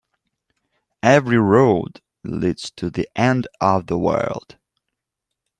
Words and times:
Every 1.03 1.37
road 1.37 2.01
leads 2.23 2.71
to 2.71 2.89
the 2.89 3.07
end 3.15 3.47
of 3.59 3.85
the 3.85 3.99
world. 3.99 4.57